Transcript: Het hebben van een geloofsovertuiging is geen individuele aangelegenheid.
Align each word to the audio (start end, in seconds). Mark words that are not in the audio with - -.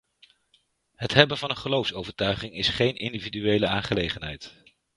Het 0.95 1.13
hebben 1.13 1.37
van 1.37 1.49
een 1.49 1.57
geloofsovertuiging 1.57 2.53
is 2.53 2.69
geen 2.69 2.95
individuele 2.95 3.67
aangelegenheid. 3.67 4.63